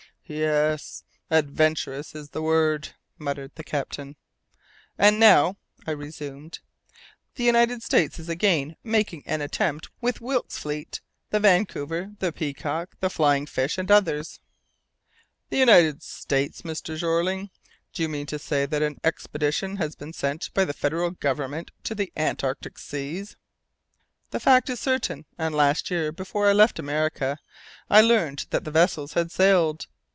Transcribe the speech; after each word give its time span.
"Yes 0.33 1.03
adventurous 1.29 2.15
is 2.15 2.29
the 2.29 2.41
word!" 2.41 2.91
muttered 3.17 3.51
the 3.55 3.65
captain. 3.65 4.15
"And 4.97 5.19
now," 5.19 5.57
I 5.85 5.91
resumed, 5.91 6.59
"the 7.35 7.43
United 7.43 7.83
States 7.83 8.17
is 8.17 8.29
again 8.29 8.77
making 8.81 9.23
an 9.25 9.41
attempt 9.41 9.89
with 9.99 10.21
Wilkes's 10.21 10.57
fleet, 10.57 11.01
the 11.31 11.41
Vancouver, 11.41 12.11
the 12.19 12.31
Peacock, 12.31 12.95
the 13.01 13.09
Flying 13.09 13.45
Fish, 13.45 13.77
and 13.77 13.91
others." 13.91 14.39
"The 15.49 15.57
United 15.57 16.01
States, 16.01 16.61
Mr. 16.61 16.95
Jeorling? 16.97 17.49
Do 17.91 18.01
you 18.01 18.07
mean 18.07 18.25
to 18.27 18.39
say 18.39 18.65
that 18.65 18.81
an 18.81 19.01
expedition 19.03 19.75
has 19.77 19.95
been 19.95 20.13
sent 20.13 20.53
by 20.53 20.63
the 20.63 20.71
Federal 20.73 21.11
Government 21.11 21.71
to 21.83 21.93
the 21.93 22.09
Antarctic 22.15 22.79
seas?" 22.79 23.35
"The 24.29 24.39
fact 24.39 24.69
is 24.69 24.79
certain, 24.79 25.25
and 25.37 25.53
last 25.53 25.91
year, 25.91 26.13
before 26.13 26.47
I 26.47 26.53
left 26.53 26.79
America, 26.79 27.37
I 27.89 27.99
learned 27.99 28.45
that 28.51 28.63
the 28.63 28.71
vessels 28.71 29.11
had 29.11 29.29
sailed. 29.29 29.87